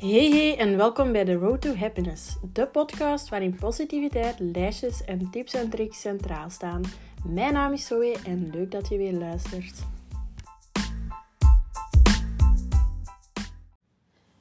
Hey 0.00 0.30
hey 0.30 0.56
en 0.56 0.76
welkom 0.76 1.12
bij 1.12 1.24
The 1.24 1.34
Road 1.34 1.60
to 1.60 1.74
Happiness, 1.74 2.36
de 2.52 2.66
podcast 2.66 3.28
waarin 3.28 3.56
positiviteit, 3.56 4.34
lijstjes 4.38 5.04
en 5.04 5.30
tips 5.30 5.54
en 5.54 5.70
tricks 5.70 6.00
centraal 6.00 6.50
staan. 6.50 6.82
Mijn 7.24 7.52
naam 7.52 7.72
is 7.72 7.86
Zoe 7.86 8.16
en 8.26 8.50
leuk 8.52 8.70
dat 8.70 8.88
je 8.88 8.96
weer 8.96 9.12
luistert. 9.12 9.78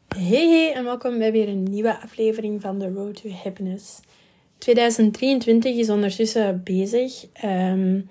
Hey 0.08 0.48
hey 0.48 0.74
en 0.74 0.84
welkom 0.84 1.18
bij 1.18 1.32
weer 1.32 1.48
een 1.48 1.64
nieuwe 1.64 2.02
aflevering 2.02 2.62
van 2.62 2.80
The 2.80 2.92
Road 2.92 3.22
to 3.22 3.30
Happiness. 3.30 4.00
2023 4.58 5.76
is 5.76 5.90
ondertussen 5.90 6.62
bezig. 6.64 7.26
Ehm, 7.34 8.02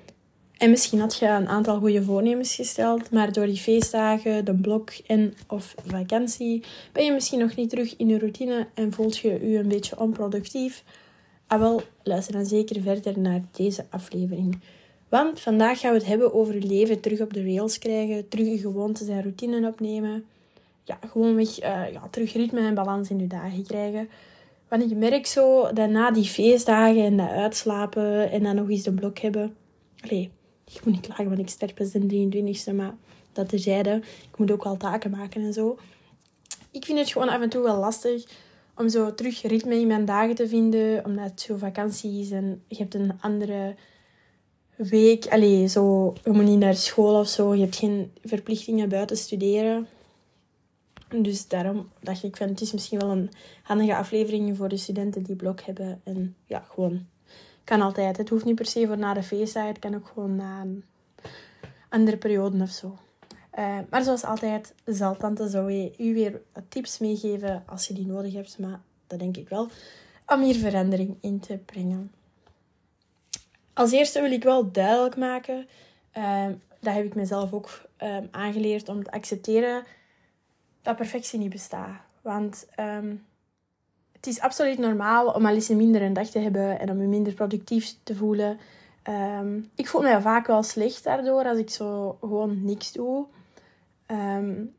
en 0.58 0.70
misschien 0.70 1.00
had 1.00 1.16
je 1.16 1.26
een 1.26 1.48
aantal 1.48 1.78
goede 1.78 2.02
voornemens 2.02 2.54
gesteld, 2.54 3.10
maar 3.10 3.32
door 3.32 3.46
die 3.46 3.56
feestdagen, 3.56 4.44
de 4.44 4.54
blok 4.54 4.90
en 5.06 5.34
of 5.48 5.74
vakantie 5.86 6.64
ben 6.92 7.04
je 7.04 7.12
misschien 7.12 7.38
nog 7.38 7.56
niet 7.56 7.70
terug 7.70 7.96
in 7.96 8.08
je 8.08 8.18
routine 8.18 8.66
en 8.74 8.92
voelt 8.92 9.18
je 9.18 9.50
je 9.50 9.58
een 9.58 9.68
beetje 9.68 9.98
onproductief. 9.98 10.84
Ah 11.46 11.60
wel, 11.60 11.82
luister 12.02 12.32
dan 12.32 12.46
zeker 12.46 12.82
verder 12.82 13.18
naar 13.18 13.40
deze 13.52 13.84
aflevering. 13.90 14.60
Want 15.08 15.40
vandaag 15.40 15.80
gaan 15.80 15.92
we 15.92 15.98
het 15.98 16.06
hebben 16.06 16.34
over 16.34 16.54
je 16.54 16.66
leven 16.66 17.00
terug 17.00 17.20
op 17.20 17.32
de 17.32 17.42
rails 17.42 17.78
krijgen, 17.78 18.28
terug 18.28 18.46
je 18.46 18.58
gewoontes 18.58 19.08
en 19.08 19.22
routine 19.22 19.68
opnemen. 19.68 20.24
Ja, 20.84 20.98
gewoon 21.10 21.34
weg, 21.34 21.62
uh, 21.62 21.92
ja, 21.92 22.08
terug 22.10 22.32
ritme 22.32 22.60
en 22.60 22.74
balans 22.74 23.10
in 23.10 23.18
je 23.18 23.26
dagen 23.26 23.66
krijgen. 23.66 24.08
Want 24.68 24.82
ik 24.82 24.96
merk 24.96 25.26
zo 25.26 25.72
dat 25.72 25.90
na 25.90 26.10
die 26.10 26.24
feestdagen 26.24 27.04
en 27.04 27.16
dat 27.16 27.28
uitslapen 27.28 28.30
en 28.30 28.42
dan 28.42 28.54
nog 28.54 28.70
eens 28.70 28.82
de 28.82 28.92
blok 28.92 29.18
hebben... 29.18 29.56
Allee, 30.00 30.30
ik 30.74 30.84
moet 30.84 30.94
niet 30.94 31.06
klagen, 31.06 31.28
want 31.28 31.38
ik 31.38 31.48
sterf 31.48 31.74
pas 31.74 31.90
de 31.90 32.28
23ste, 32.28 32.74
maar 32.74 32.94
dat 33.32 33.48
terzijde. 33.48 34.02
Ik 34.30 34.38
moet 34.38 34.50
ook 34.50 34.64
wel 34.64 34.76
taken 34.76 35.10
maken 35.10 35.42
en 35.42 35.52
zo. 35.52 35.78
Ik 36.70 36.84
vind 36.84 36.98
het 36.98 37.10
gewoon 37.10 37.28
af 37.28 37.40
en 37.40 37.48
toe 37.48 37.62
wel 37.62 37.78
lastig 37.78 38.24
om 38.74 38.88
zo 38.88 39.14
terug 39.14 39.42
ritme 39.42 39.74
in 39.74 39.86
mijn 39.86 40.04
dagen 40.04 40.34
te 40.34 40.48
vinden, 40.48 41.04
omdat 41.04 41.30
het 41.30 41.40
zo 41.40 41.56
vakantie 41.56 42.20
is 42.20 42.30
en 42.30 42.62
je 42.68 42.76
hebt 42.76 42.94
een 42.94 43.12
andere 43.20 43.74
week. 44.76 45.26
Allee, 45.26 45.66
zo, 45.66 46.14
je 46.24 46.30
moet 46.30 46.44
niet 46.44 46.58
naar 46.58 46.74
school 46.74 47.18
of 47.18 47.28
zo, 47.28 47.54
je 47.54 47.60
hebt 47.60 47.76
geen 47.76 48.12
verplichtingen 48.24 48.88
buiten 48.88 49.16
studeren. 49.16 49.86
Dus 51.08 51.48
daarom 51.48 51.88
dacht 52.00 52.24
ik 52.24 52.36
van, 52.36 52.48
het 52.48 52.60
is 52.60 52.72
misschien 52.72 52.98
wel 52.98 53.10
een 53.10 53.30
handige 53.62 53.96
aflevering 53.96 54.56
voor 54.56 54.68
de 54.68 54.76
studenten 54.76 55.22
die 55.22 55.36
blok 55.36 55.60
hebben. 55.60 56.00
En 56.04 56.36
ja, 56.46 56.66
gewoon 56.70 57.06
kan 57.68 57.80
altijd. 57.80 58.16
Het 58.16 58.28
hoeft 58.28 58.44
niet 58.44 58.54
per 58.54 58.66
se 58.66 58.86
voor 58.86 58.98
na 58.98 59.14
de 59.14 59.22
feestdagen. 59.22 59.68
Het 59.68 59.78
kan 59.78 59.94
ook 59.94 60.06
gewoon 60.06 60.36
na 60.36 60.60
een 60.60 60.84
andere 61.88 62.16
periode 62.16 62.62
of 62.62 62.70
zo. 62.70 62.98
Uh, 63.58 63.78
maar 63.90 64.02
zoals 64.02 64.24
altijd 64.24 64.74
zal 64.84 65.16
tante 65.16 65.48
Zoe 65.48 65.92
u 65.98 66.14
weer 66.14 66.40
tips 66.68 66.98
meegeven 66.98 67.62
als 67.66 67.88
je 67.88 67.94
die 67.94 68.06
nodig 68.06 68.32
hebt. 68.32 68.58
Maar 68.58 68.80
dat 69.06 69.18
denk 69.18 69.36
ik 69.36 69.48
wel. 69.48 69.68
Om 70.26 70.42
hier 70.42 70.54
verandering 70.54 71.16
in 71.20 71.40
te 71.40 71.58
brengen. 71.58 72.12
Als 73.72 73.92
eerste 73.92 74.20
wil 74.20 74.32
ik 74.32 74.42
wel 74.42 74.72
duidelijk 74.72 75.16
maken. 75.16 75.66
Uh, 76.16 76.46
dat 76.80 76.94
heb 76.94 77.04
ik 77.04 77.14
mezelf 77.14 77.52
ook 77.52 77.88
uh, 78.02 78.16
aangeleerd 78.30 78.88
om 78.88 79.04
te 79.04 79.10
accepteren 79.10 79.84
dat 80.82 80.96
perfectie 80.96 81.38
niet 81.38 81.50
bestaat. 81.50 82.00
Want 82.22 82.66
um, 82.80 83.26
het 84.18 84.26
is 84.26 84.40
absoluut 84.40 84.78
normaal 84.78 85.26
om 85.26 85.46
al 85.46 85.54
eens 85.54 85.68
een 85.68 85.76
minder 85.76 86.02
een 86.02 86.12
dag 86.12 86.28
te 86.28 86.38
hebben 86.38 86.80
en 86.80 86.90
om 86.90 87.00
je 87.00 87.06
minder 87.06 87.34
productief 87.34 87.94
te 88.02 88.14
voelen. 88.14 88.58
Um, 89.40 89.70
ik 89.74 89.88
voel 89.88 90.02
me 90.02 90.20
vaak 90.20 90.46
wel 90.46 90.62
slecht 90.62 91.04
daardoor 91.04 91.44
als 91.44 91.58
ik 91.58 91.70
zo 91.70 92.16
gewoon 92.20 92.64
niks 92.64 92.92
doe. 92.92 93.26
Um, 94.06 94.74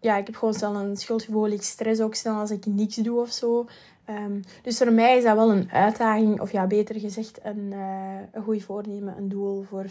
ja, 0.00 0.16
ik 0.16 0.26
heb 0.26 0.36
gewoon 0.36 0.54
snel 0.54 0.74
een 0.74 0.96
schuldgevoel. 0.96 1.48
Ik 1.48 1.62
stress 1.62 2.00
ook 2.00 2.14
snel 2.14 2.34
als 2.34 2.50
ik 2.50 2.66
niks 2.66 2.96
doe 2.96 3.20
of 3.20 3.30
zo. 3.30 3.66
Um, 4.08 4.40
dus 4.62 4.78
voor 4.78 4.92
mij 4.92 5.16
is 5.16 5.24
dat 5.24 5.36
wel 5.36 5.50
een 5.50 5.70
uitdaging, 5.70 6.40
of 6.40 6.52
ja, 6.52 6.66
beter 6.66 7.00
gezegd, 7.00 7.38
een, 7.42 7.72
uh, 7.72 8.18
een 8.32 8.42
goed 8.42 8.62
voornemen, 8.62 9.16
een 9.16 9.28
doel 9.28 9.62
voor 9.62 9.86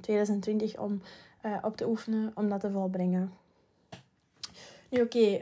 2020 0.00 0.78
om 0.78 1.02
uh, 1.46 1.56
op 1.62 1.76
te 1.76 1.88
oefenen, 1.88 2.32
om 2.34 2.48
dat 2.48 2.60
te 2.60 2.70
volbrengen. 2.70 3.32
Nu, 4.90 5.00
oké, 5.00 5.40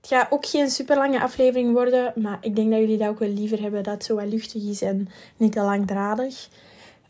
het 0.00 0.10
gaat 0.10 0.30
ook 0.30 0.46
geen 0.46 0.70
super 0.70 0.96
lange 0.96 1.20
aflevering 1.20 1.72
worden, 1.72 2.12
maar 2.16 2.38
ik 2.40 2.56
denk 2.56 2.70
dat 2.70 2.80
jullie 2.80 2.98
dat 2.98 3.08
ook 3.08 3.18
wel 3.18 3.28
liever 3.28 3.60
hebben 3.60 3.82
dat 3.82 3.94
het 3.94 4.04
zo 4.04 4.14
wat 4.14 4.32
luchtig 4.32 4.62
is 4.62 4.82
en 4.82 5.08
niet 5.36 5.52
te 5.52 5.60
langdradig. 5.60 6.48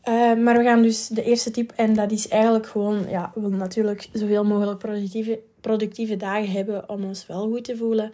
Uh, 0.09 0.35
maar 0.35 0.57
we 0.57 0.63
gaan 0.63 0.83
dus 0.83 1.09
de 1.09 1.23
eerste 1.23 1.51
tip, 1.51 1.73
en 1.77 1.95
dat 1.95 2.11
is 2.11 2.29
eigenlijk 2.29 2.67
gewoon, 2.67 3.09
ja, 3.09 3.31
we 3.35 3.41
willen 3.41 3.59
natuurlijk 3.59 4.09
zoveel 4.13 4.45
mogelijk 4.45 4.79
productieve, 4.79 5.41
productieve 5.61 6.17
dagen 6.17 6.51
hebben 6.51 6.89
om 6.89 7.05
ons 7.05 7.27
wel 7.27 7.49
goed 7.49 7.65
te 7.65 7.77
voelen. 7.77 8.13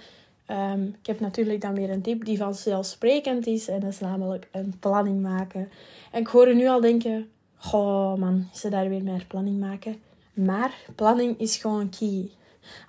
Um, 0.50 0.96
ik 1.00 1.06
heb 1.06 1.20
natuurlijk 1.20 1.60
dan 1.60 1.74
weer 1.74 1.90
een 1.90 2.02
tip 2.02 2.24
die 2.24 2.38
vanzelfsprekend 2.38 3.46
is, 3.46 3.68
en 3.68 3.80
dat 3.80 3.90
is 3.90 4.00
namelijk 4.00 4.48
een 4.52 4.74
planning 4.80 5.22
maken. 5.22 5.68
En 6.12 6.20
ik 6.20 6.26
hoor 6.26 6.54
nu 6.54 6.68
al 6.68 6.80
denken, 6.80 7.28
goh 7.56 8.14
man, 8.14 8.48
ze 8.52 8.68
daar 8.68 8.88
weer 8.88 9.02
meer 9.02 9.24
planning 9.28 9.60
maken? 9.60 9.96
Maar 10.34 10.74
planning 10.94 11.40
is 11.40 11.56
gewoon 11.56 11.90
key. 11.98 12.30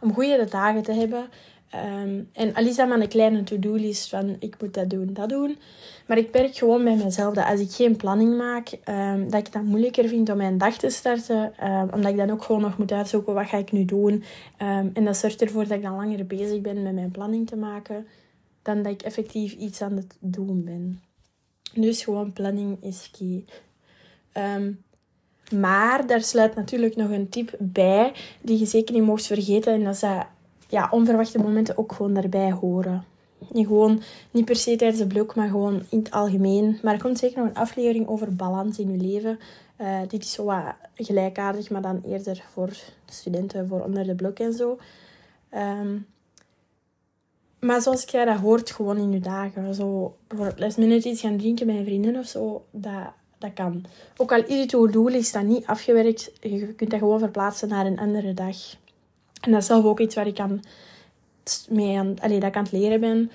Om 0.02 0.14
goede 0.14 0.48
dagen 0.50 0.84
te 0.84 0.92
hebben, 0.92 1.30
Um, 1.76 2.30
en 2.34 2.54
al 2.54 2.66
is 2.66 2.76
dat 2.76 2.88
maar 2.88 3.00
een 3.00 3.08
kleine 3.08 3.44
to-do-list 3.44 4.10
van 4.10 4.36
ik 4.40 4.56
moet 4.62 4.74
dat 4.74 4.90
doen, 4.90 5.14
dat 5.14 5.30
doen. 5.30 5.58
Maar 6.08 6.18
ik 6.18 6.32
merk 6.34 6.56
gewoon 6.56 6.84
bij 6.84 6.96
mezelf 6.96 7.34
dat 7.34 7.46
als 7.46 7.60
ik 7.60 7.72
geen 7.72 7.96
planning 7.96 8.38
maak, 8.38 8.78
um, 8.90 9.30
dat 9.30 9.48
ik 9.48 9.54
het 9.54 9.64
moeilijker 9.64 10.08
vind 10.08 10.30
om 10.30 10.38
mijn 10.38 10.58
dag 10.58 10.78
te 10.78 10.90
starten. 10.90 11.54
Um, 11.64 11.90
omdat 11.94 12.12
ik 12.12 12.18
dan 12.18 12.30
ook 12.30 12.44
gewoon 12.44 12.62
nog 12.62 12.78
moet 12.78 12.92
uitzoeken 12.92 13.34
wat 13.34 13.48
ga 13.48 13.58
ik 13.58 13.72
nu 13.72 13.86
doen. 13.86 14.24
en 14.58 15.06
dat 15.06 15.18
zorgt 15.18 15.42
ervoor 15.42 15.68
dat 15.68 15.78
ik 15.78 15.84
dan 15.84 15.96
langer 15.96 16.28
bezig 16.28 16.62
ben 16.62 16.84
met 16.84 16.94
mijn 16.94 17.12
planning 17.12 17.48
te 17.48 17.56
maken. 17.56 18.08
Dan 18.62 18.82
dat 18.82 18.92
ik 18.92 19.02
effectief 19.02 19.54
iets 19.54 19.82
aan 19.82 19.96
het 19.96 20.18
doen 20.20 20.64
ben. 20.64 21.02
Dus 21.74 22.04
gewoon 22.04 22.34
planning 22.34 22.78
is 22.84 23.12
key. 23.18 23.44
maar 25.60 26.08
daar 26.08 26.22
sluit 26.22 26.56
natuurlijk 26.56 26.96
nog 26.96 27.10
een 27.10 27.30
tip 27.30 27.56
bij 27.60 28.14
die 28.42 28.60
je 28.60 28.66
zeker 28.66 28.94
niet 28.94 29.04
mocht 29.04 29.28
vergeten. 29.28 29.74
En 29.74 29.84
dat 29.84 29.94
is 29.94 30.00
dat 30.00 30.26
ja, 30.68 30.88
onverwachte 30.92 31.40
momenten 31.40 31.78
ook 31.78 31.92
gewoon 31.92 32.14
daarbij 32.14 32.52
horen. 32.52 33.04
Niet 33.52 33.68
gewoon, 33.68 34.02
niet 34.32 34.46
per 34.46 34.56
se 34.56 34.76
tijdens 34.76 35.00
de 35.00 35.08
blok, 35.08 35.36
maar 35.36 35.48
gewoon 35.48 35.84
in 35.90 36.00
het 36.00 36.12
algemeen. 36.12 36.80
Maar 36.84 36.94
er 36.94 37.02
komt 37.02 37.18
zeker 37.18 37.38
nog 37.38 37.48
een 37.48 37.56
aflevering 37.56 38.08
over 38.08 38.36
balans 38.36 38.80
in 38.80 38.92
je 38.92 38.98
leven. 38.98 39.40
Uh, 39.82 40.00
dit 40.08 40.24
is 40.24 40.32
zo 40.32 40.44
wat 40.44 40.64
gelijkaardig, 40.96 41.70
maar 41.70 41.82
dan 41.82 42.02
eerder 42.06 42.44
voor 42.52 42.70
studenten, 43.06 43.68
voor 43.68 43.84
onder 43.84 44.04
de 44.04 44.16
blok 44.16 44.40
en 44.40 44.54
zo. 44.54 44.78
Um, 45.54 46.06
maar 47.60 47.82
zoals 47.82 48.04
ik 48.04 48.10
zei, 48.10 48.26
dat 48.26 48.38
hoort 48.38 48.72
gewoon 48.72 48.98
in 48.98 49.12
je 49.12 49.20
dagen. 49.20 49.76
Zo 49.76 50.16
bijvoorbeeld 50.28 50.60
last 50.60 50.78
minute 50.78 51.10
iets 51.10 51.22
gaan 51.22 51.38
drinken 51.38 51.66
met 51.66 51.76
een 51.76 51.86
vriendin 51.86 52.18
of 52.18 52.26
zo, 52.26 52.66
dat, 52.72 53.12
dat 53.38 53.54
kan. 53.54 53.86
Ook 54.18 54.32
al 54.32 54.44
is 54.46 54.60
het 54.60 54.92
doel 54.92 55.08
is 55.08 55.32
dat 55.32 55.44
niet 55.44 55.66
afgewerkt, 55.66 56.32
je 56.42 56.74
kunt 56.74 56.90
dat 56.90 57.00
gewoon 57.00 57.20
verplaatsen 57.20 57.70
naar 57.70 57.86
een 57.86 58.00
andere 58.00 58.34
dag. 58.34 58.56
En 59.42 59.52
dat 59.52 59.62
is 59.62 59.68
zelf 59.68 59.86
ook 59.86 60.00
iets 60.00 60.16
waar 60.16 60.28
ik 60.28 60.40
aan, 60.40 60.62
mee 61.70 61.98
aan, 61.98 62.16
allee, 62.20 62.40
dat 62.40 62.50
ik 62.50 62.56
het 62.56 62.72
leren 62.72 63.00
ben. 63.00 63.32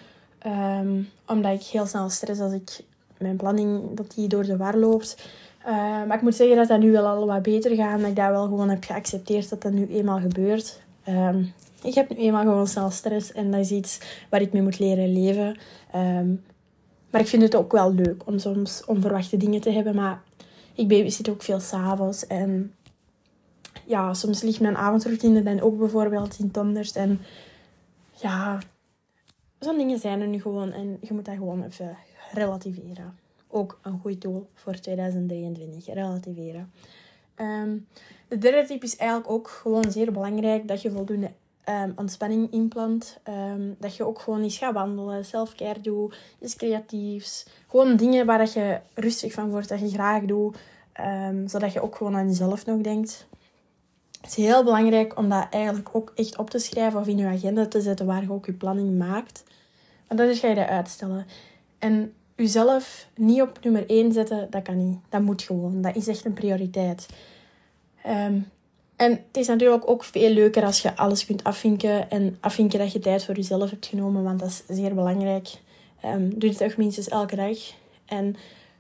Um, 0.46 1.08
omdat 1.26 1.52
ik 1.52 1.62
heel 1.62 1.86
snel 1.86 2.08
stress 2.10 2.40
als 2.40 2.52
ik 2.52 2.80
mijn 3.18 3.36
planning 3.36 3.96
dat 3.96 4.12
die 4.14 4.28
door 4.28 4.44
de 4.44 4.56
war 4.56 4.76
loopt. 4.76 5.28
Uh, 5.66 5.68
maar 6.06 6.16
ik 6.16 6.22
moet 6.22 6.34
zeggen 6.34 6.56
dat 6.56 6.68
dat 6.68 6.80
nu 6.80 6.92
wel 6.92 7.06
al 7.06 7.26
wat 7.26 7.42
beter 7.42 7.74
gaat. 7.76 8.00
Dat 8.00 8.08
ik 8.08 8.16
dat 8.16 8.30
wel 8.30 8.44
gewoon 8.44 8.68
heb 8.68 8.84
geaccepteerd 8.84 9.48
dat 9.48 9.62
dat 9.62 9.72
nu 9.72 9.86
eenmaal 9.86 10.20
gebeurt. 10.20 10.80
Um, 11.08 11.52
ik 11.82 11.94
heb 11.94 12.08
nu 12.08 12.16
eenmaal 12.16 12.42
gewoon 12.42 12.66
snel 12.66 12.90
stress. 12.90 13.32
En 13.32 13.50
dat 13.50 13.60
is 13.60 13.70
iets 13.70 13.98
waar 14.28 14.40
ik 14.40 14.52
mee 14.52 14.62
moet 14.62 14.78
leren 14.78 15.12
leven. 15.12 15.58
Maar 17.10 17.20
ik 17.20 17.26
vind 17.26 17.42
het 17.42 17.56
ook 17.56 17.72
wel 17.72 17.94
leuk 17.94 18.22
om 18.26 18.38
soms 18.38 18.84
onverwachte 18.84 19.36
dingen 19.36 19.60
te 19.60 19.70
hebben. 19.70 19.94
Maar 19.94 20.22
ik 20.74 21.10
zit 21.10 21.28
ook 21.28 21.42
veel 21.42 21.60
s'avonds. 21.60 22.26
En 22.26 22.74
ja, 23.87 24.14
soms 24.14 24.43
ligt 24.43 24.61
mijn 24.61 24.76
avondroutine 24.76 25.43
dan 25.43 25.61
ook 25.61 25.79
bijvoorbeeld 25.79 26.38
in 26.38 26.50
tonders. 26.50 26.93
En 26.93 27.20
ja, 28.12 28.58
zo'n 29.58 29.79
dingen 29.79 29.99
zijn 29.99 30.20
er 30.20 30.29
nu 30.29 30.40
gewoon. 30.40 30.73
En 30.73 30.99
je 31.00 31.14
moet 31.14 31.25
dat 31.25 31.34
gewoon 31.34 31.64
even 31.64 31.96
relativeren. 32.32 33.19
Ook 33.49 33.79
een 33.82 33.99
goed 34.00 34.20
doel 34.20 34.49
voor 34.55 34.75
2023. 34.75 35.94
Relativeren. 35.94 36.73
Ehm, 37.34 37.76
de 38.29 38.38
derde 38.38 38.67
tip 38.67 38.82
is 38.82 38.96
eigenlijk 38.96 39.31
ook 39.31 39.49
gewoon 39.49 39.90
zeer 39.90 40.12
belangrijk. 40.12 40.69
Dat 40.69 40.82
je 40.82 40.90
voldoende 40.90 41.31
um, 41.69 41.93
ontspanning 41.96 42.52
inplant. 42.52 43.19
Um, 43.28 43.76
dat 43.78 43.96
je 43.96 44.06
ook 44.06 44.19
gewoon 44.19 44.43
eens 44.43 44.58
gaat 44.58 44.75
wandelen. 44.75 45.25
Selfcare 45.25 45.81
doet. 45.81 46.17
Iets 46.40 46.56
creatiefs. 46.56 47.46
Gewoon 47.69 47.96
dingen 47.96 48.26
waar 48.26 48.38
dat 48.38 48.52
je 48.52 48.81
rustig 48.94 49.32
van 49.32 49.50
wordt. 49.50 49.69
Dat 49.69 49.81
je 49.81 49.88
graag 49.88 50.23
doet. 50.23 50.56
zodat 51.46 51.73
je 51.73 51.82
ook 51.82 51.96
gewoon 51.96 52.17
aan 52.17 52.28
jezelf 52.28 52.67
nog 52.67 52.81
denkt. 52.81 53.26
Het 54.22 54.30
is 54.30 54.44
heel 54.44 54.64
belangrijk 54.64 55.19
om 55.19 55.28
dat 55.28 55.46
eigenlijk 55.50 55.88
ook 55.92 56.12
echt 56.14 56.38
op 56.38 56.50
te 56.50 56.58
schrijven 56.58 57.00
of 57.00 57.06
in 57.06 57.16
je 57.16 57.26
agenda 57.26 57.66
te 57.66 57.80
zetten 57.80 58.06
waar 58.06 58.22
je 58.22 58.32
ook 58.32 58.46
je 58.46 58.52
planning 58.52 58.98
maakt. 58.98 59.44
Want 60.08 60.20
anders 60.20 60.38
ga 60.40 60.48
je 60.48 60.54
dat 60.54 60.69
uitstellen. 60.69 61.26
En 61.78 62.12
jezelf 62.36 63.08
niet 63.14 63.42
op 63.42 63.58
nummer 63.62 63.88
1 63.88 64.12
zetten, 64.12 64.50
dat 64.50 64.62
kan 64.62 64.86
niet. 64.86 64.98
Dat 65.08 65.20
moet 65.20 65.42
gewoon. 65.42 65.82
Dat 65.82 65.96
is 65.96 66.08
echt 66.08 66.24
een 66.24 66.32
prioriteit. 66.32 67.08
Um, 68.06 68.50
En 68.96 69.10
het 69.10 69.36
is 69.36 69.46
natuurlijk 69.46 69.90
ook 69.90 70.04
veel 70.04 70.30
leuker 70.30 70.64
als 70.64 70.82
je 70.82 70.96
alles 70.96 71.26
kunt 71.26 71.44
afvinken. 71.44 72.10
En 72.10 72.36
afvinken 72.40 72.78
dat 72.78 72.92
je 72.92 72.98
tijd 72.98 73.25
voor 73.25 73.34
jezelf 73.34 73.70
hebt 73.70 73.86
genomen, 73.86 74.22
want 74.22 74.40
dat 74.40 74.48
is 74.48 74.76
zeer 74.76 74.94
belangrijk. 74.94 75.48
Um, 76.04 76.28
doe 76.28 76.50
dit 76.50 76.58
toch 76.58 76.76
minstens 76.76 77.08
elke 77.08 77.36
dag. 77.36 77.58
En 78.06 78.36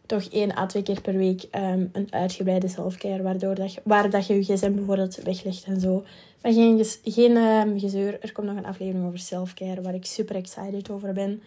toch 0.06 0.24
één 0.24 0.56
à 0.56 0.66
twee 0.66 0.82
keer 0.82 1.00
per 1.00 1.16
week 1.16 1.42
um, 1.42 1.88
een 1.92 2.06
uitgebreide 2.10 2.68
selfcare, 2.68 3.22
waardoor 3.22 3.54
dat 3.54 3.74
je, 3.74 3.80
waar 3.84 4.10
dat 4.10 4.26
je 4.26 4.34
je 4.34 4.42
gsm 4.42 4.74
bijvoorbeeld 4.74 5.16
weglegt 5.16 5.64
en 5.64 5.80
zo. 5.80 6.04
Maar 6.42 6.52
geen, 6.52 6.84
geen 7.04 7.36
um, 7.36 7.78
gezeur. 7.78 8.20
Er 8.20 8.32
komt 8.32 8.46
nog 8.46 8.56
een 8.56 8.66
aflevering 8.66 9.06
over 9.06 9.18
selfcare, 9.18 9.82
waar 9.82 9.94
ik 9.94 10.04
super 10.04 10.36
excited 10.36 10.90
over 10.90 11.12
ben. 11.12 11.42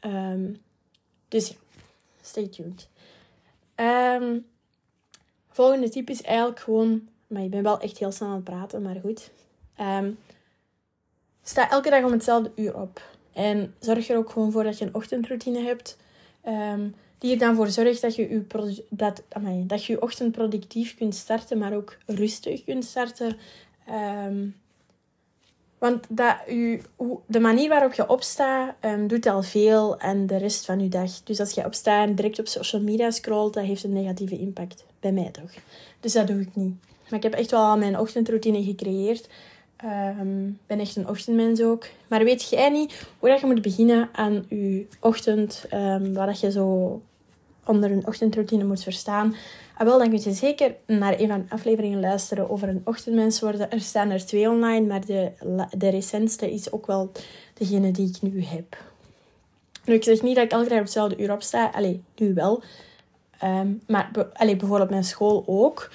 Um, 0.00 0.60
dus 1.28 1.48
ja, 1.48 1.54
stay 2.22 2.46
tuned. 2.48 2.88
volgende 5.48 5.88
tip 5.88 6.10
is 6.10 6.22
eigenlijk 6.22 6.60
gewoon... 6.60 7.08
Maar 7.26 7.42
ik 7.42 7.50
ben 7.50 7.62
wel 7.62 7.80
echt 7.80 7.98
heel 7.98 8.12
snel 8.12 8.28
aan 8.28 8.34
het 8.34 8.44
praten, 8.44 8.82
maar 8.82 8.96
goed. 9.02 9.30
sta 11.42 11.70
elke 11.70 11.90
dag 11.90 12.04
om 12.04 12.12
hetzelfde 12.12 12.52
uur 12.54 12.80
op. 12.80 13.02
En 13.32 13.74
zorg 13.80 14.08
er 14.08 14.16
ook 14.16 14.30
gewoon 14.30 14.52
voor 14.52 14.64
dat 14.64 14.78
je 14.78 14.84
een 14.84 14.94
ochtendroutine 14.94 15.60
hebt. 15.60 15.96
Die 17.18 17.32
er 17.32 17.38
dan 17.38 17.54
voor 17.54 17.68
zorgt 17.68 18.00
dat 18.00 18.14
je 18.14 18.28
je, 18.28 18.84
dat, 18.88 19.22
dat 19.66 19.84
je, 19.84 19.92
je 19.92 20.02
ochtend 20.02 20.32
productief 20.32 20.96
kunt 20.96 21.14
starten, 21.14 21.58
maar 21.58 21.74
ook 21.74 21.96
rustig 22.06 22.64
kunt 22.64 22.84
starten. 22.84 23.36
Um, 24.26 24.54
want 25.78 26.04
dat 26.08 26.36
u, 26.48 26.80
de 27.26 27.40
manier 27.40 27.68
waarop 27.68 27.92
je 27.92 28.08
opstaat, 28.08 28.74
um, 28.80 29.06
doet 29.06 29.26
al 29.26 29.42
veel 29.42 29.98
en 29.98 30.26
de 30.26 30.36
rest 30.36 30.64
van 30.64 30.80
je 30.80 30.88
dag. 30.88 31.22
Dus 31.22 31.40
als 31.40 31.52
je 31.52 31.64
opstaat 31.64 32.08
en 32.08 32.14
direct 32.14 32.38
op 32.38 32.46
social 32.46 32.82
media 32.82 33.10
scrolt, 33.10 33.54
dat 33.54 33.64
heeft 33.64 33.84
een 33.84 33.92
negatieve 33.92 34.38
impact. 34.38 34.84
Bij 35.00 35.12
mij 35.12 35.30
toch. 35.30 35.50
Dus 36.00 36.12
dat 36.12 36.26
doe 36.26 36.40
ik 36.40 36.48
niet. 36.54 36.74
Maar 37.08 37.18
ik 37.18 37.22
heb 37.22 37.32
echt 37.32 37.50
wel 37.50 37.60
al 37.60 37.78
mijn 37.78 37.98
ochtendroutine 37.98 38.64
gecreëerd. 38.64 39.28
Um, 39.84 40.58
ben 40.66 40.80
echt 40.80 40.96
een 40.96 41.08
ochtendmens 41.08 41.62
ook. 41.62 41.86
Maar 42.08 42.24
weet 42.24 42.48
jij 42.48 42.70
niet 42.70 43.06
hoe 43.18 43.28
dat 43.28 43.40
je 43.40 43.46
moet 43.46 43.62
beginnen 43.62 44.08
aan 44.12 44.44
je 44.48 44.86
ochtend, 45.00 45.66
um, 45.72 46.14
waar 46.14 46.26
dat 46.26 46.40
je 46.40 46.50
zo 46.50 47.00
onder 47.64 47.90
een 47.90 48.06
ochtendroutine 48.06 48.64
moet 48.64 48.82
verstaan? 48.82 49.34
Ah, 49.76 49.86
wel, 49.86 49.98
dan 49.98 50.08
kun 50.08 50.20
je 50.22 50.32
zeker 50.32 50.74
naar 50.86 51.20
een 51.20 51.28
van 51.28 51.44
de 51.48 51.54
afleveringen 51.54 52.00
luisteren 52.00 52.50
over 52.50 52.68
een 52.68 52.82
ochtendmens 52.84 53.40
worden. 53.40 53.70
Er 53.70 53.80
staan 53.80 54.10
er 54.10 54.26
twee 54.26 54.48
online, 54.48 54.86
maar 54.86 55.06
de, 55.06 55.32
de 55.78 55.88
recentste 55.88 56.52
is 56.52 56.72
ook 56.72 56.86
wel 56.86 57.12
degene 57.54 57.90
die 57.90 58.08
ik 58.08 58.22
nu 58.22 58.42
heb. 58.42 58.76
Nu, 59.84 59.94
ik 59.94 60.04
zeg 60.04 60.22
niet 60.22 60.34
dat 60.34 60.44
ik 60.44 60.52
elke 60.52 60.68
dag 60.68 60.78
op 60.78 60.84
hetzelfde 60.84 61.22
uur 61.22 61.32
opsta. 61.32 61.70
Allee, 61.74 62.02
nu 62.16 62.34
wel. 62.34 62.62
Um, 63.44 63.82
maar 63.86 64.10
allee, 64.32 64.56
bijvoorbeeld 64.56 64.90
mijn 64.90 65.04
school 65.04 65.44
ook. 65.46 65.90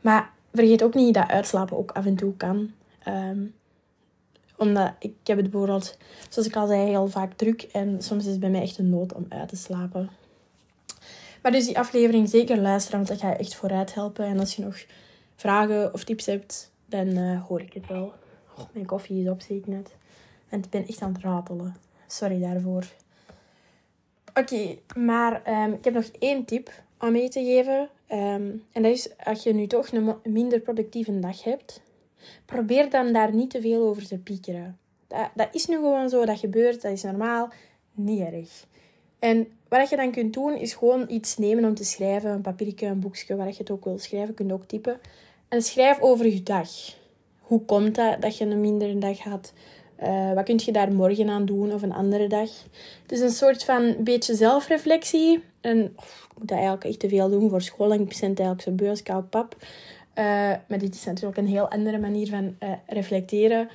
maar 0.00 0.32
vergeet 0.54 0.82
ook 0.82 0.94
niet 0.94 1.14
dat 1.14 1.28
uitslapen 1.28 1.76
ook 1.76 1.90
af 1.90 2.06
en 2.06 2.16
toe 2.16 2.36
kan. 2.36 2.70
Um, 3.08 3.54
omdat 4.56 4.92
ik 4.98 5.14
heb 5.24 5.36
het 5.36 5.50
bijvoorbeeld, 5.50 5.96
zoals 6.28 6.48
ik 6.48 6.56
al 6.56 6.66
zei, 6.66 6.88
heel 6.88 7.08
vaak 7.08 7.32
druk. 7.32 7.62
En 7.62 8.02
soms 8.02 8.24
is 8.24 8.30
het 8.30 8.40
bij 8.40 8.50
mij 8.50 8.62
echt 8.62 8.78
een 8.78 8.90
nood 8.90 9.12
om 9.12 9.26
uit 9.28 9.48
te 9.48 9.56
slapen. 9.56 10.10
Maar 11.42 11.52
dus 11.52 11.66
die 11.66 11.78
aflevering 11.78 12.28
zeker 12.28 12.58
luisteren, 12.58 12.96
want 12.96 13.08
dat 13.10 13.20
ga 13.20 13.28
je 13.28 13.36
echt 13.36 13.54
vooruit 13.54 13.94
helpen. 13.94 14.24
En 14.24 14.38
als 14.38 14.56
je 14.56 14.64
nog 14.64 14.84
vragen 15.36 15.94
of 15.94 16.04
tips 16.04 16.26
hebt, 16.26 16.70
dan 16.86 17.06
uh, 17.06 17.44
hoor 17.44 17.60
ik 17.60 17.72
het 17.72 17.86
wel. 17.86 18.12
Mijn 18.72 18.86
koffie 18.86 19.22
is 19.22 19.28
op, 19.28 19.40
zie 19.40 19.56
ik 19.56 19.66
net. 19.66 19.96
En 20.48 20.58
ik 20.58 20.70
ben 20.70 20.86
echt 20.86 21.02
aan 21.02 21.12
het 21.12 21.22
ratelen. 21.22 21.76
Sorry 22.06 22.40
daarvoor. 22.40 22.84
Oké, 24.34 24.76
maar 24.96 25.62
um, 25.64 25.72
ik 25.72 25.84
heb 25.84 25.94
nog 25.94 26.04
één 26.18 26.44
tip 26.44 26.70
om 27.00 27.12
mee 27.12 27.28
te 27.28 27.44
geven. 27.44 27.80
Um, 28.08 28.64
en 28.72 28.82
dat 28.82 28.92
is, 28.92 29.08
als 29.24 29.42
je 29.42 29.54
nu 29.54 29.66
toch 29.66 29.92
een 29.92 30.14
minder 30.24 30.60
productieve 30.60 31.18
dag 31.18 31.42
hebt, 31.42 31.82
probeer 32.44 32.90
dan 32.90 33.12
daar 33.12 33.34
niet 33.34 33.50
te 33.50 33.60
veel 33.60 33.88
over 33.88 34.06
te 34.06 34.18
piekeren. 34.18 34.78
Dat, 35.06 35.30
dat 35.34 35.48
is 35.52 35.66
nu 35.66 35.74
gewoon 35.74 36.08
zo, 36.08 36.24
dat 36.24 36.38
gebeurt, 36.38 36.82
dat 36.82 36.92
is 36.92 37.02
normaal, 37.02 37.48
niet 37.92 38.20
erg. 38.20 38.66
En 39.18 39.48
wat 39.68 39.90
je 39.90 39.96
dan 39.96 40.10
kunt 40.10 40.32
doen, 40.32 40.56
is 40.56 40.74
gewoon 40.74 41.04
iets 41.08 41.36
nemen 41.36 41.64
om 41.64 41.74
te 41.74 41.84
schrijven. 41.84 42.30
Een 42.30 42.40
papiertje, 42.40 42.86
een 42.86 43.00
boekje, 43.00 43.36
waar 43.36 43.46
je 43.46 43.54
het 43.58 43.70
ook 43.70 43.84
wil 43.84 43.98
schrijven. 43.98 44.34
Kun 44.34 44.46
je 44.46 44.52
ook 44.52 44.64
typen. 44.64 45.00
En 45.48 45.62
schrijf 45.62 46.00
over 46.00 46.26
je 46.26 46.42
dag. 46.42 46.68
Hoe 47.40 47.64
komt 47.64 47.94
dat 47.94 48.22
dat 48.22 48.38
je 48.38 48.44
een 48.44 48.60
mindere 48.60 48.98
dag 48.98 49.18
had? 49.18 49.52
Uh, 50.02 50.32
wat 50.32 50.44
kun 50.44 50.60
je 50.64 50.72
daar 50.72 50.92
morgen 50.92 51.28
aan 51.28 51.44
doen 51.44 51.72
of 51.72 51.82
een 51.82 51.92
andere 51.92 52.26
dag? 52.26 52.50
Het 53.02 53.12
is 53.12 53.20
een 53.20 53.30
soort 53.30 53.64
van 53.64 53.96
beetje 53.98 54.34
zelfreflectie. 54.34 55.44
En 55.60 55.78
ik 55.78 56.38
moet 56.38 56.48
dat 56.48 56.56
eigenlijk 56.56 56.84
echt 56.84 56.98
te 56.98 57.08
veel 57.08 57.30
doen 57.30 57.50
voor 57.50 57.62
school. 57.62 57.92
Ik 57.92 58.08
ben 58.08 58.20
eigenlijk 58.20 58.62
zo'n 58.62 58.76
beurskoud 58.76 59.30
pap. 59.30 59.56
Uh, 59.60 59.64
maar 60.68 60.78
dit 60.78 60.94
is 60.94 61.04
natuurlijk 61.04 61.36
een 61.36 61.46
heel 61.46 61.70
andere 61.70 61.98
manier 61.98 62.28
van 62.28 62.56
uh, 62.60 62.72
reflecteren. 62.86 63.68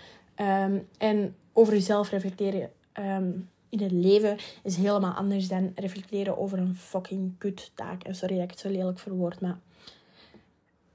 Um, 0.65 0.87
en 0.97 1.35
over 1.53 1.73
jezelf 1.73 2.09
reflecteren 2.09 2.69
um, 2.99 3.49
in 3.69 3.81
het 3.81 3.91
leven 3.91 4.37
is 4.63 4.75
helemaal 4.75 5.13
anders 5.13 5.47
dan 5.47 5.71
reflecteren 5.75 6.37
over 6.37 6.57
een 6.57 6.75
fucking 6.75 7.33
kut 7.37 7.71
taak. 7.75 8.03
En 8.03 8.15
sorry 8.15 8.35
dat 8.35 8.43
ik 8.43 8.49
het 8.49 8.59
zo 8.59 8.69
lelijk 8.69 8.99
verwoord, 8.99 9.41
maar... 9.41 9.57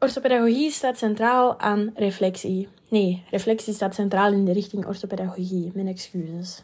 Orthopedagogie 0.05 0.71
staat 0.71 0.99
centraal 0.99 1.59
aan 1.59 1.93
reflectie. 1.95 2.69
Nee, 2.89 3.23
reflectie 3.31 3.75
staat 3.75 3.95
centraal 3.95 4.33
in 4.33 4.45
de 4.45 4.53
richting 4.53 4.87
orthopedagogie. 4.87 5.71
Mijn 5.75 5.87
excuses. 5.87 6.63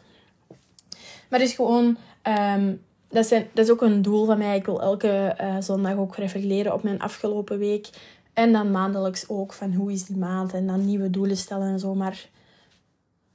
Maar 1.29 1.39
het 1.39 1.49
is 1.49 1.55
gewoon... 1.55 1.97
Um, 2.27 2.81
dat, 3.09 3.25
zijn, 3.25 3.47
dat 3.53 3.65
is 3.65 3.71
ook 3.71 3.81
een 3.81 4.01
doel 4.01 4.25
van 4.25 4.37
mij. 4.37 4.57
Ik 4.57 4.65
wil 4.65 4.81
elke 4.81 5.37
uh, 5.41 5.55
zondag 5.59 5.97
ook 5.97 6.15
reflecteren 6.15 6.73
op 6.73 6.83
mijn 6.83 6.99
afgelopen 6.99 7.57
week. 7.57 7.89
En 8.33 8.51
dan 8.51 8.71
maandelijks 8.71 9.29
ook 9.29 9.53
van 9.53 9.73
hoe 9.73 9.91
is 9.91 10.05
die 10.05 10.17
maand. 10.17 10.53
En 10.53 10.67
dan 10.67 10.85
nieuwe 10.85 11.09
doelen 11.09 11.37
stellen 11.37 11.67
en 11.67 11.79
zo. 11.79 11.95
Maar 11.95 12.29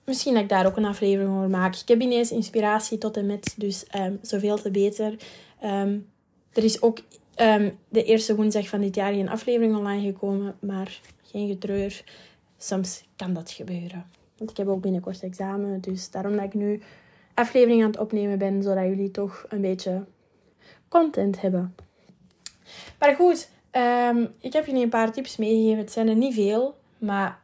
misschien 0.05 0.35
dat 0.35 0.43
ik 0.43 0.49
daar 0.49 0.67
ook 0.67 0.77
een 0.77 0.85
aflevering 0.85 1.37
over 1.37 1.51
maak. 1.51 1.75
Ik 1.75 1.89
heb 1.89 2.01
ineens 2.01 2.31
inspiratie 2.31 2.99
tot 2.99 3.17
en 3.17 3.27
met, 3.27 3.55
dus 3.57 3.85
um, 3.97 4.19
zoveel 4.23 4.57
te 4.57 4.71
beter. 4.71 5.17
Um, 5.65 6.07
er 6.53 6.65
is 6.65 6.83
ook 6.83 6.99
um, 7.37 7.79
de 7.89 8.05
eerste 8.05 8.37
woensdag 8.37 8.69
van 8.69 8.81
dit 8.81 8.95
jaar 8.95 9.13
geen 9.13 9.29
aflevering 9.29 9.77
online 9.77 10.07
gekomen, 10.07 10.57
maar 10.61 11.01
geen 11.23 11.49
getreur. 11.49 12.05
Soms 12.59 13.05
kan 13.17 13.33
dat 13.33 13.51
gebeuren. 13.51 14.07
Want 14.37 14.51
ik 14.51 14.57
heb 14.57 14.69
ook 14.69 14.81
binnenkort 14.81 15.23
examen, 15.23 15.81
dus 15.81 16.11
daarom 16.11 16.37
dat 16.37 16.45
ik 16.45 16.55
nu 16.55 16.83
aflevering 17.35 17.83
aan 17.83 17.91
het 17.91 17.99
opnemen 17.99 18.39
ben, 18.39 18.63
zodat 18.63 18.85
jullie 18.85 19.11
toch 19.11 19.47
een 19.49 19.61
beetje 19.61 20.05
content 20.89 21.41
hebben. 21.41 21.75
Maar 22.99 23.15
goed, 23.15 23.51
ik 24.41 24.53
heb 24.53 24.67
jullie 24.67 24.83
een 24.83 24.89
paar 24.89 25.13
tips 25.13 25.37
meegegeven. 25.37 25.79
Het 25.79 25.93
zijn 25.93 26.09
er 26.09 26.17
niet 26.17 26.35
veel, 26.35 26.77
maar 26.99 27.43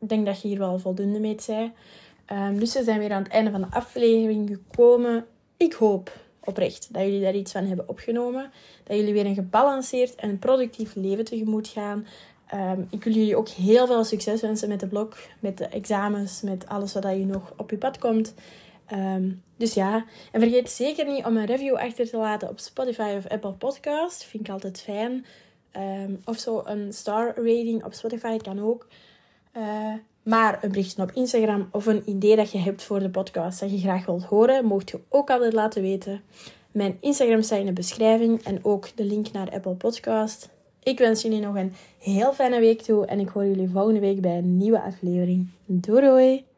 ik 0.00 0.08
denk 0.08 0.26
dat 0.26 0.42
je 0.42 0.48
hier 0.48 0.58
wel 0.58 0.78
voldoende 0.78 1.20
mee 1.20 1.40
zei. 1.40 1.72
Um, 2.32 2.58
dus 2.58 2.74
we 2.74 2.82
zijn 2.82 2.98
weer 2.98 3.12
aan 3.12 3.22
het 3.22 3.32
einde 3.32 3.50
van 3.50 3.60
de 3.60 3.70
aflevering 3.70 4.50
gekomen. 4.50 5.26
Ik 5.56 5.72
hoop 5.72 6.20
oprecht 6.44 6.88
dat 6.92 7.02
jullie 7.02 7.20
daar 7.20 7.34
iets 7.34 7.52
van 7.52 7.64
hebben 7.64 7.88
opgenomen. 7.88 8.50
Dat 8.84 8.96
jullie 8.96 9.12
weer 9.12 9.26
een 9.26 9.34
gebalanceerd 9.34 10.14
en 10.14 10.38
productief 10.38 10.94
leven 10.94 11.24
tegemoet 11.24 11.68
gaan. 11.68 12.06
Um, 12.54 12.86
ik 12.90 13.04
wil 13.04 13.12
jullie 13.12 13.36
ook 13.36 13.48
heel 13.48 13.86
veel 13.86 14.04
succes 14.04 14.40
wensen 14.40 14.68
met 14.68 14.80
de 14.80 14.86
blog, 14.86 15.16
met 15.40 15.58
de 15.58 15.66
examens, 15.66 16.42
met 16.42 16.66
alles 16.68 16.92
wat 16.92 17.02
je 17.02 17.26
nog 17.26 17.52
op 17.56 17.70
je 17.70 17.76
pad 17.76 17.98
komt. 17.98 18.34
Um, 18.92 19.42
dus 19.56 19.74
ja, 19.74 20.04
en 20.32 20.40
vergeet 20.40 20.70
zeker 20.70 21.06
niet 21.06 21.24
om 21.24 21.36
een 21.36 21.46
review 21.46 21.74
achter 21.74 22.10
te 22.10 22.16
laten 22.16 22.48
op 22.48 22.58
Spotify 22.58 23.14
of 23.16 23.28
Apple 23.28 23.52
Podcast. 23.52 24.24
Vind 24.24 24.46
ik 24.46 24.52
altijd 24.52 24.80
fijn. 24.80 25.26
Um, 25.76 26.20
of 26.24 26.38
zo 26.38 26.62
een 26.64 26.92
star 26.92 27.26
rating 27.36 27.84
op 27.84 27.92
Spotify 27.92 28.36
kan 28.36 28.60
ook. 28.60 28.86
Uh, 29.56 29.94
maar 30.22 30.58
een 30.62 30.68
berichtje 30.70 31.02
op 31.02 31.12
Instagram 31.12 31.68
of 31.72 31.86
een 31.86 32.02
idee 32.06 32.36
dat 32.36 32.52
je 32.52 32.58
hebt 32.58 32.82
voor 32.82 32.98
de 32.98 33.10
podcast 33.10 33.60
dat 33.60 33.70
je 33.70 33.78
graag 33.78 34.06
wilt 34.06 34.24
horen, 34.24 34.64
mocht 34.64 34.90
je 34.90 35.00
ook 35.08 35.30
altijd 35.30 35.52
laten 35.52 35.82
weten. 35.82 36.22
Mijn 36.70 36.96
Instagram 37.00 37.42
staat 37.42 37.58
in 37.58 37.66
de 37.66 37.72
beschrijving 37.72 38.42
en 38.42 38.64
ook 38.64 38.96
de 38.96 39.04
link 39.04 39.32
naar 39.32 39.50
Apple 39.50 39.74
Podcast. 39.74 40.48
Ik 40.82 40.98
wens 40.98 41.22
jullie 41.22 41.40
nog 41.40 41.54
een 41.54 41.72
heel 41.98 42.32
fijne 42.32 42.60
week 42.60 42.82
toe 42.82 43.06
en 43.06 43.20
ik 43.20 43.28
hoor 43.28 43.46
jullie 43.46 43.68
volgende 43.68 44.00
week 44.00 44.20
bij 44.20 44.38
een 44.38 44.56
nieuwe 44.56 44.82
aflevering. 44.82 45.48
Doei 45.66 46.00
doei! 46.00 46.51